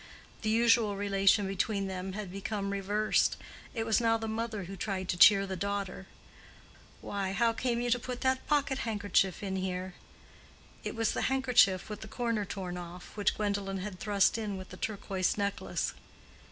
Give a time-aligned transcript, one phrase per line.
[0.41, 3.37] The usual relation between them had become reversed.
[3.75, 6.07] It was now the mother who tried to cheer the daughter.
[7.01, 9.93] "Why, how came you to put that pocket handkerchief in here?"
[10.83, 14.69] It was the handkerchief with the corner torn off which Gwendolen had thrust in with
[14.69, 15.93] the turquoise necklace.